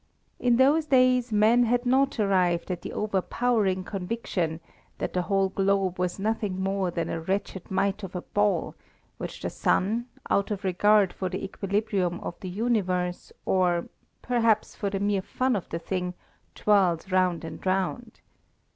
In 0.39 0.55
those 0.57 0.87
days 0.87 1.31
men 1.31 1.65
had 1.65 1.85
not 1.85 2.19
arrived 2.19 2.71
at 2.71 2.81
the 2.81 2.91
overpowering 2.91 3.83
conviction 3.83 4.59
that 4.97 5.13
the 5.13 5.21
whole 5.21 5.49
globe 5.49 5.99
was 5.99 6.17
nothing 6.17 6.59
more 6.59 6.89
than 6.89 7.07
a 7.07 7.21
wretched 7.21 7.69
mite 7.69 8.01
of 8.01 8.15
a 8.15 8.23
ball, 8.23 8.73
which 9.19 9.43
the 9.43 9.51
sun, 9.51 10.07
out 10.27 10.49
of 10.49 10.63
regard 10.63 11.13
for 11.13 11.29
the 11.29 11.45
equilibrium 11.45 12.19
of 12.21 12.33
the 12.39 12.49
universe, 12.49 13.31
or, 13.45 13.89
perhaps 14.23 14.73
for 14.75 14.89
the 14.89 14.99
mere 14.99 15.21
fun 15.21 15.55
of 15.55 15.69
the 15.69 15.77
thing, 15.77 16.15
twirls 16.55 17.11
round 17.11 17.43
and 17.45 17.63
round. 17.63 18.21